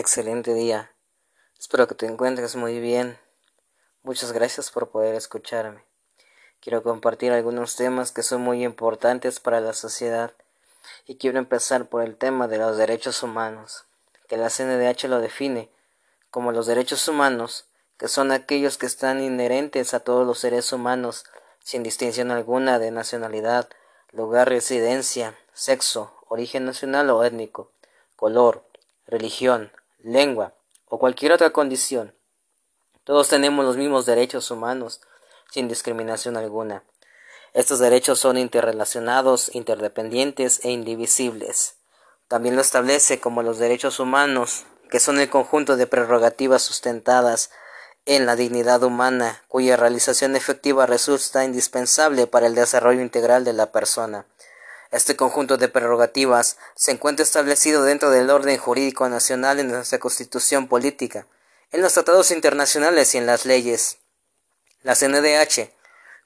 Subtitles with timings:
[0.00, 0.90] Excelente día.
[1.58, 3.18] Espero que te encuentres muy bien.
[4.02, 5.84] Muchas gracias por poder escucharme.
[6.58, 10.32] Quiero compartir algunos temas que son muy importantes para la sociedad
[11.04, 13.84] y quiero empezar por el tema de los derechos humanos,
[14.26, 15.68] que la CNDH lo define
[16.30, 17.66] como los derechos humanos,
[17.98, 21.26] que son aquellos que están inherentes a todos los seres humanos,
[21.62, 23.68] sin distinción alguna de nacionalidad,
[24.12, 27.70] lugar, residencia, sexo, origen nacional o étnico,
[28.16, 28.64] color,
[29.06, 29.70] religión,
[30.02, 30.54] lengua
[30.86, 32.14] o cualquier otra condición.
[33.04, 35.00] Todos tenemos los mismos derechos humanos,
[35.50, 36.84] sin discriminación alguna.
[37.52, 41.76] Estos derechos son interrelacionados, interdependientes e indivisibles.
[42.28, 47.50] También lo establece como los derechos humanos, que son el conjunto de prerrogativas sustentadas
[48.06, 53.72] en la dignidad humana, cuya realización efectiva resulta indispensable para el desarrollo integral de la
[53.72, 54.26] persona.
[54.90, 60.66] Este conjunto de prerrogativas se encuentra establecido dentro del orden jurídico nacional en nuestra constitución
[60.66, 61.28] política,
[61.70, 63.98] en los tratados internacionales y en las leyes.
[64.82, 65.70] La CNDH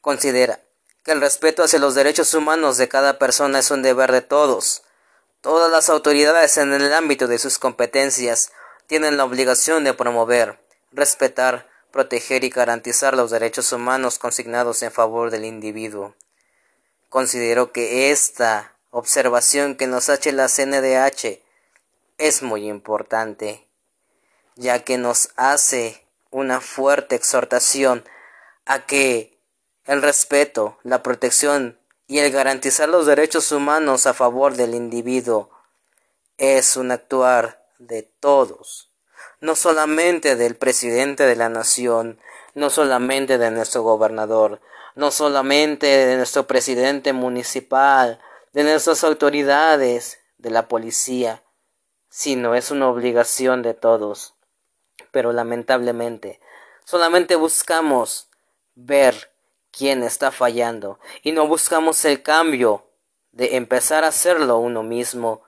[0.00, 0.60] considera
[1.02, 4.82] que el respeto hacia los derechos humanos de cada persona es un deber de todos.
[5.42, 8.50] Todas las autoridades en el ámbito de sus competencias
[8.86, 10.58] tienen la obligación de promover,
[10.90, 16.14] respetar, proteger y garantizar los derechos humanos consignados en favor del individuo.
[17.14, 21.40] Considero que esta observación que nos hace la CNDH
[22.18, 23.68] es muy importante,
[24.56, 28.04] ya que nos hace una fuerte exhortación
[28.66, 29.38] a que
[29.84, 35.50] el respeto, la protección y el garantizar los derechos humanos a favor del individuo
[36.36, 38.90] es un actuar de todos,
[39.40, 42.18] no solamente del presidente de la nación,
[42.54, 44.60] no solamente de nuestro gobernador,
[44.94, 48.20] no solamente de nuestro presidente municipal,
[48.52, 51.42] de nuestras autoridades, de la policía,
[52.08, 54.34] sino es una obligación de todos.
[55.10, 56.40] Pero lamentablemente,
[56.84, 58.28] solamente buscamos
[58.74, 59.32] ver
[59.70, 62.86] quién está fallando y no buscamos el cambio
[63.32, 65.42] de empezar a hacerlo uno mismo,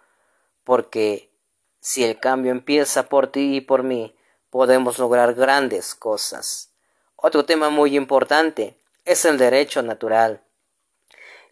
[0.64, 1.30] porque
[1.78, 4.16] si el cambio empieza por ti y por mí,
[4.50, 6.72] podemos lograr grandes cosas.
[7.14, 8.76] Otro tema muy importante
[9.06, 10.44] es el derecho natural.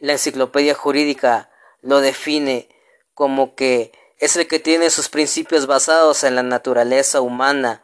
[0.00, 1.50] La enciclopedia jurídica
[1.80, 2.68] lo define
[3.14, 7.82] como que es el que tiene sus principios basados en la naturaleza humana,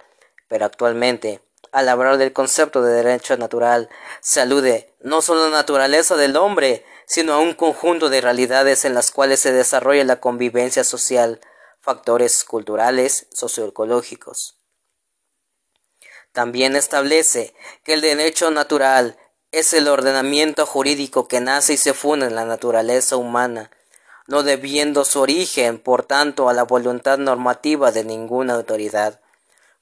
[0.48, 1.42] pero actualmente,
[1.72, 3.88] al hablar del concepto de derecho natural,
[4.20, 8.84] se alude no solo a la naturaleza del hombre, sino a un conjunto de realidades
[8.84, 11.40] en las cuales se desarrolla la convivencia social,
[11.80, 14.58] factores culturales, socioecológicos.
[16.32, 19.16] También establece que el derecho natural
[19.52, 23.70] es el ordenamiento jurídico que nace y se funda en la naturaleza humana,
[24.28, 29.20] no debiendo su origen, por tanto, a la voluntad normativa de ninguna autoridad,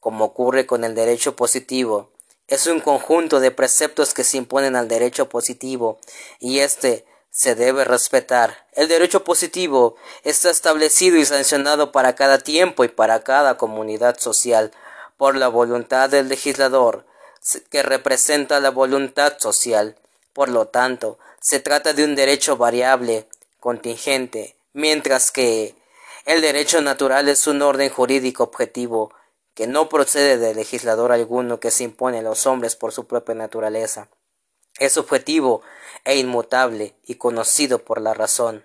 [0.01, 2.11] como ocurre con el derecho positivo.
[2.47, 5.99] Es un conjunto de preceptos que se imponen al derecho positivo,
[6.41, 8.67] y éste se debe respetar.
[8.73, 14.73] El derecho positivo está establecido y sancionado para cada tiempo y para cada comunidad social,
[15.19, 17.05] por la voluntad del legislador,
[17.71, 19.97] que representa la voluntad social.
[20.33, 23.29] Por lo tanto, se trata de un derecho variable,
[23.61, 25.75] contingente, mientras que
[26.25, 29.13] el derecho natural es un orden jurídico objetivo
[29.55, 33.35] que no procede de legislador alguno que se impone a los hombres por su propia
[33.35, 34.09] naturaleza.
[34.79, 35.63] Es objetivo
[36.05, 38.65] e inmutable y conocido por la razón.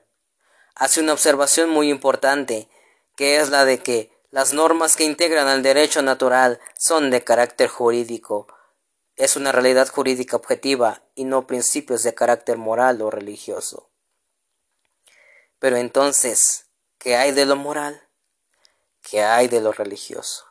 [0.75, 2.67] Hace una observación muy importante,
[3.15, 7.69] que es la de que las normas que integran al derecho natural son de carácter
[7.69, 8.47] jurídico,
[9.15, 13.89] es una realidad jurídica objetiva y no principios de carácter moral o religioso.
[15.59, 16.65] Pero entonces,
[16.97, 18.07] ¿qué hay de lo moral?
[19.01, 20.45] ¿Qué hay de lo religioso?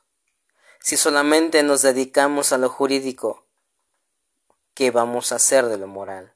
[0.81, 3.47] Si solamente nos dedicamos a lo jurídico,
[4.75, 6.35] ¿qué vamos a hacer de lo moral?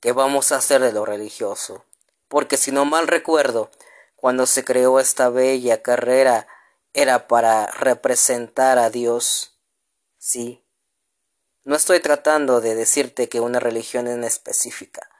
[0.00, 1.84] ¿Qué vamos a hacer de lo religioso?
[2.28, 3.70] Porque si no mal recuerdo,
[4.16, 6.46] cuando se creó esta bella carrera
[6.92, 9.58] era para representar a Dios.
[10.18, 10.64] Sí,
[11.62, 15.10] no estoy tratando de decirte que una religión en específica,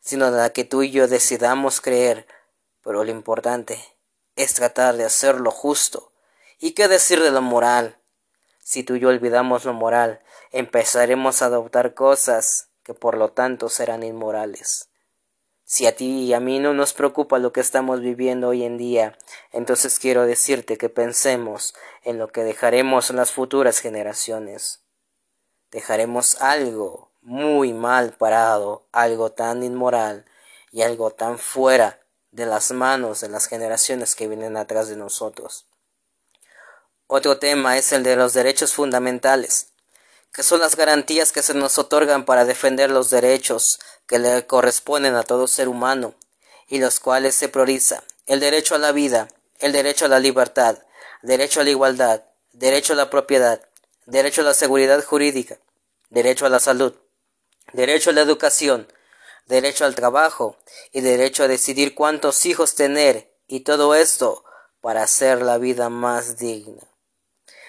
[0.00, 2.26] sino la que tú y yo decidamos creer,
[2.82, 3.78] pero lo importante
[4.34, 6.12] es tratar de hacer lo justo.
[6.58, 7.98] ¿Y qué decir de lo moral?
[8.60, 13.68] Si tú y yo olvidamos lo moral, empezaremos a adoptar cosas que por lo tanto
[13.68, 14.88] serán inmorales.
[15.64, 18.78] Si a ti y a mí no nos preocupa lo que estamos viviendo hoy en
[18.78, 19.18] día,
[19.52, 24.81] entonces quiero decirte que pensemos en lo que dejaremos en las futuras generaciones
[25.72, 30.26] dejaremos algo muy mal parado, algo tan inmoral
[30.70, 31.98] y algo tan fuera
[32.30, 35.66] de las manos de las generaciones que vienen atrás de nosotros.
[37.06, 39.68] Otro tema es el de los derechos fundamentales,
[40.32, 45.14] que son las garantías que se nos otorgan para defender los derechos que le corresponden
[45.14, 46.14] a todo ser humano
[46.68, 49.28] y los cuales se prioriza el derecho a la vida,
[49.58, 50.78] el derecho a la libertad,
[51.22, 52.22] derecho a la igualdad,
[52.52, 53.60] derecho a la propiedad,
[54.06, 55.58] derecho a la seguridad jurídica,
[56.10, 56.94] derecho a la salud,
[57.72, 58.88] derecho a la educación,
[59.46, 60.56] derecho al trabajo
[60.92, 64.44] y derecho a decidir cuántos hijos tener y todo esto
[64.80, 66.82] para hacer la vida más digna.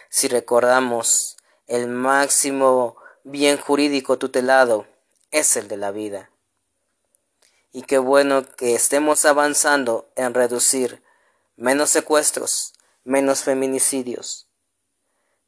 [0.10, 1.38] Si recordamos,
[1.68, 4.88] el máximo bien jurídico tutelado
[5.32, 6.30] es el de la vida.
[7.72, 11.02] Y qué bueno que estemos avanzando en reducir
[11.56, 14.48] menos secuestros, menos feminicidios.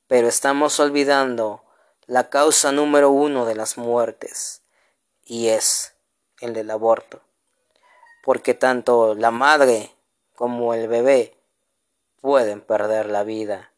[0.08, 1.64] Pero estamos olvidando
[2.08, 4.62] la causa número uno de las muertes,
[5.24, 5.96] y es
[6.40, 7.22] el del aborto.
[8.24, 9.92] Porque tanto la madre
[10.36, 11.38] como el bebé
[12.22, 13.72] pueden perder la vida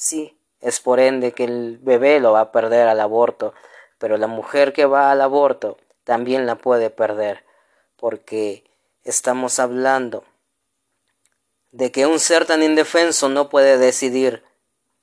[0.00, 3.52] Sí, es por ende que el bebé lo va a perder al aborto,
[3.98, 7.44] pero la mujer que va al aborto también la puede perder,
[7.96, 8.62] porque
[9.02, 10.22] estamos hablando
[11.72, 14.44] de que un ser tan indefenso no puede decidir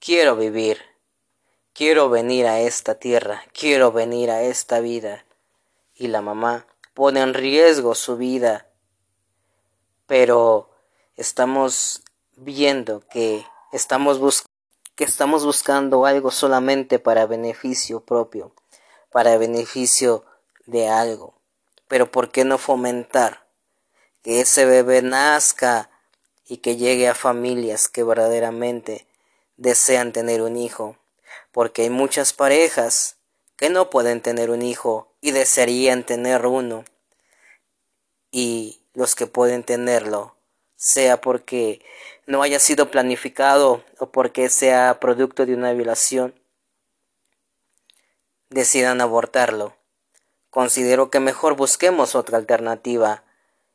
[0.06, 0.82] quiero vivir,
[1.74, 5.26] quiero venir a esta tierra, quiero venir a esta vida,
[5.96, 8.68] y la mamá pone en riesgo su vida,
[10.06, 10.70] pero
[11.16, 12.04] estamos
[12.36, 14.54] viendo que estamos buscando
[14.94, 18.54] que estamos buscando algo solamente para beneficio propio,
[19.12, 20.24] para beneficio
[20.68, 21.34] de algo.
[21.90, 23.46] Pero ¿por qué no fomentar
[24.22, 25.90] que ese bebé nazca
[26.48, 29.05] y que llegue a familias que verdaderamente
[29.58, 30.98] desean tener un hijo?
[31.52, 33.18] Porque hay muchas parejas
[33.56, 36.86] que no pueden tener un hijo y desearían tener uno.
[38.32, 40.36] Y los que pueden tenerlo,
[40.76, 41.82] sea porque
[42.26, 46.40] no haya sido planificado o porque sea producto de una violación,
[48.50, 49.76] decidan abortarlo.
[50.50, 53.24] Considero que mejor busquemos otra alternativa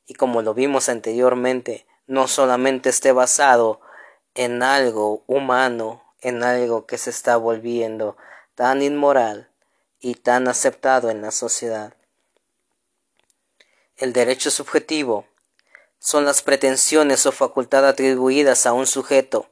[0.07, 3.81] y como lo vimos anteriormente, no solamente esté basado
[4.35, 8.17] en algo humano, en algo que se está volviendo
[8.55, 9.51] tan inmoral
[10.01, 11.95] y tan aceptado en la sociedad.
[13.97, 15.27] El derecho subjetivo
[15.99, 19.51] son las pretensiones o facultad atribuidas a un sujeto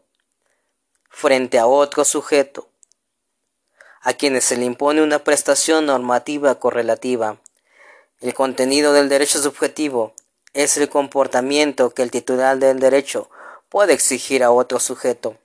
[1.11, 2.69] frente a otro sujeto,
[4.01, 7.41] a quienes se le impone una prestación normativa correlativa.
[8.21, 10.15] El contenido del derecho subjetivo
[10.55, 13.31] es el comportamiento que el titular del derecho
[13.69, 15.37] puede exigir a otro sujeto.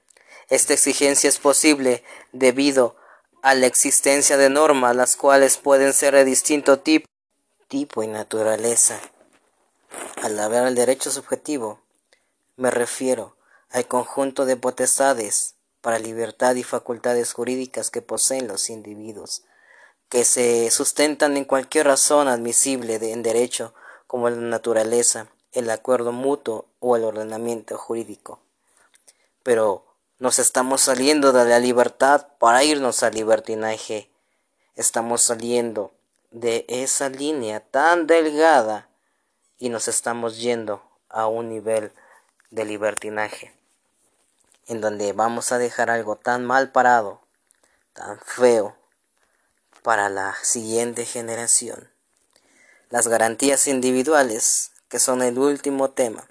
[0.50, 2.96] Esta exigencia es posible debido
[3.42, 7.08] a la existencia de normas las cuales pueden ser de distinto tipo,
[7.68, 9.00] tipo y naturaleza.
[10.22, 11.81] Al hablar del derecho subjetivo,
[12.56, 13.36] me refiero
[13.70, 19.44] al conjunto de potestades para libertad y facultades jurídicas que poseen los individuos,
[20.08, 23.74] que se sustentan en cualquier razón admisible en derecho,
[24.08, 28.39] como la naturaleza, el acuerdo mutuo o el ordenamiento jurídico.
[29.44, 29.85] Pero
[30.19, 34.09] nos estamos saliendo de la libertad para irnos al libertinaje.
[34.75, 35.91] Estamos saliendo
[36.31, 38.89] de esa línea tan delgada
[39.59, 41.91] y nos estamos yendo a un nivel
[42.50, 43.53] de libertinaje
[44.67, 47.22] en donde vamos a dejar algo tan mal parado,
[47.93, 48.75] tan feo
[49.81, 51.89] para la siguiente generación.
[52.89, 56.29] Las garantías individuales, que son el último tema,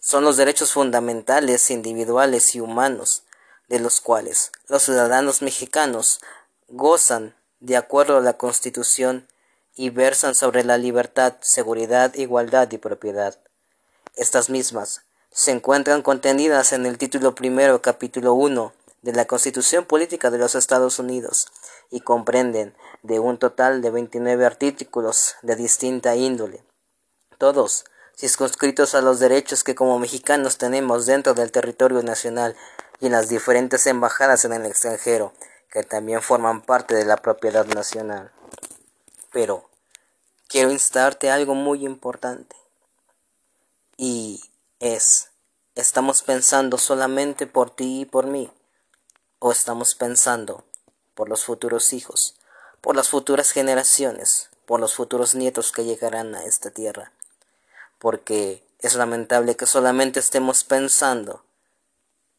[0.00, 3.24] son los derechos fundamentales individuales y humanos
[3.68, 6.22] de los cuales los ciudadanos mexicanos
[6.68, 9.28] gozan de acuerdo a la Constitución
[9.74, 13.38] y versan sobre la libertad, seguridad, igualdad y propiedad.
[14.14, 20.30] Estas mismas se encuentran contenidas en el título primero, capítulo 1 de la Constitución Política
[20.30, 21.48] de los Estados Unidos
[21.90, 26.64] y comprenden de un total de 29 artículos de distinta índole,
[27.38, 27.84] todos
[28.16, 32.56] circunscritos a los derechos que como mexicanos tenemos dentro del territorio nacional
[32.98, 35.34] y en las diferentes embajadas en el extranjero,
[35.70, 38.32] que también forman parte de la propiedad nacional.
[39.32, 39.68] Pero
[40.48, 42.56] quiero instarte algo muy importante.
[43.98, 44.42] Y
[44.80, 45.30] es,
[45.74, 48.50] ¿estamos pensando solamente por ti y por mí?
[49.38, 50.64] ¿O estamos pensando
[51.14, 52.36] por los futuros hijos,
[52.80, 57.12] por las futuras generaciones, por los futuros nietos que llegarán a esta tierra?
[57.98, 61.44] Porque es lamentable que solamente estemos pensando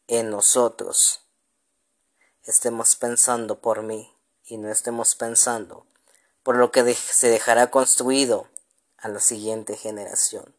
[0.08, 1.22] en nosotros,
[2.44, 5.86] estemos pensando por mí y no estemos pensando
[6.48, 8.48] por lo que se dejará construido
[8.98, 10.56] a la siguiente generación.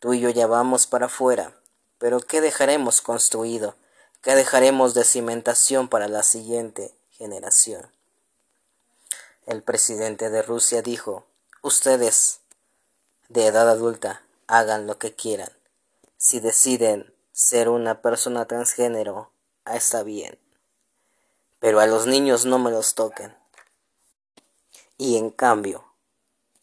[0.00, 1.56] Tú y yo ya vamos para afuera,
[1.98, 3.76] pero ¿qué dejaremos construido?
[4.22, 7.92] ¿Qué dejaremos de cimentación para la siguiente generación?
[9.46, 11.26] El presidente de Rusia dijo,
[11.62, 12.40] ustedes
[13.28, 15.50] de edad adulta hagan lo que quieran.
[16.16, 19.30] Si deciden ser una persona transgénero,
[19.64, 20.38] está bien.
[21.60, 23.34] Pero a los niños no me los toquen.
[24.98, 25.84] Y en cambio,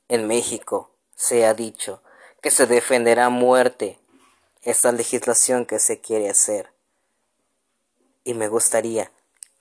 [0.09, 2.03] en México se ha dicho
[2.41, 3.99] que se defenderá a muerte
[4.61, 6.73] esta legislación que se quiere hacer.
[8.25, 9.11] Y me gustaría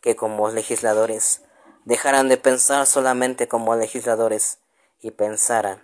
[0.00, 1.42] que como legisladores
[1.85, 4.59] dejaran de pensar solamente como legisladores
[5.00, 5.83] y pensaran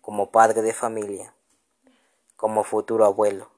[0.00, 1.33] como padre de familia,
[2.36, 3.50] como futuro abuelo,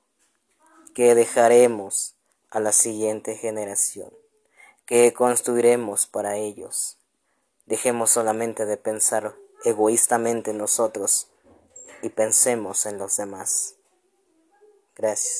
[0.94, 2.14] que dejaremos
[2.50, 4.10] a la siguiente generación,
[4.86, 6.98] que construiremos para ellos.
[7.66, 11.28] Dejemos solamente de pensar egoístamente nosotros
[12.02, 13.74] y pensemos en los demás.
[14.94, 15.34] Gracias.